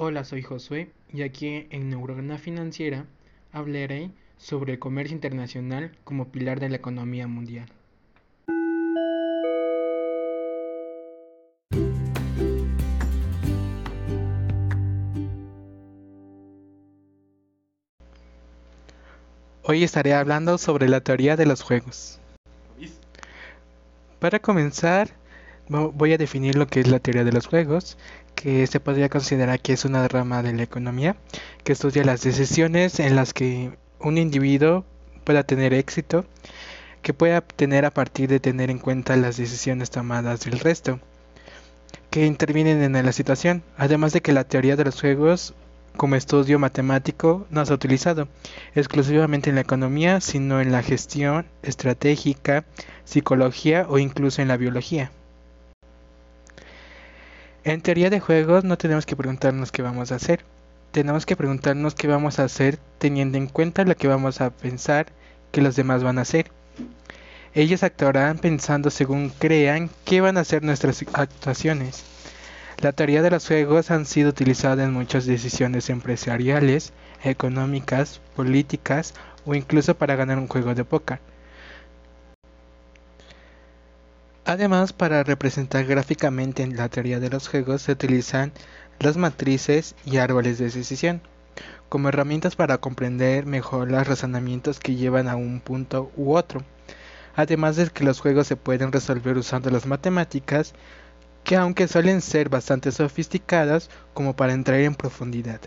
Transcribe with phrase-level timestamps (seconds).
[0.00, 3.06] Hola, soy Josué y aquí en Neurona Financiera
[3.50, 7.66] hablaré sobre el comercio internacional como pilar de la economía mundial.
[19.64, 22.20] Hoy estaré hablando sobre la teoría de los juegos.
[24.20, 25.17] Para comenzar,
[25.68, 27.98] voy a definir lo que es la teoría de los juegos,
[28.34, 31.16] que se podría considerar que es una rama de la economía
[31.64, 34.84] que estudia las decisiones en las que un individuo
[35.24, 36.24] pueda tener éxito,
[37.02, 41.00] que pueda tener a partir de tener en cuenta las decisiones tomadas del resto,
[42.10, 45.54] que intervienen en la situación, además de que la teoría de los juegos
[45.96, 48.28] como estudio matemático no se ha utilizado
[48.74, 52.64] exclusivamente en la economía, sino en la gestión estratégica,
[53.04, 55.10] psicología o incluso en la biología.
[57.68, 60.40] En teoría de juegos no tenemos que preguntarnos qué vamos a hacer.
[60.90, 65.08] Tenemos que preguntarnos qué vamos a hacer teniendo en cuenta lo que vamos a pensar
[65.52, 66.50] que los demás van a hacer.
[67.52, 72.04] Ellos actuarán pensando según crean qué van a hacer nuestras actuaciones.
[72.78, 79.12] La teoría de los juegos han sido utilizada en muchas decisiones empresariales, económicas, políticas
[79.44, 81.20] o incluso para ganar un juego de póker.
[84.48, 88.50] Además, para representar gráficamente en la teoría de los juegos se utilizan
[88.98, 91.20] las matrices y árboles de decisión
[91.90, 96.62] como herramientas para comprender mejor los razonamientos que llevan a un punto u otro.
[97.36, 100.72] Además de que los juegos se pueden resolver usando las matemáticas,
[101.44, 105.60] que aunque suelen ser bastante sofisticadas como para entrar en profundidad.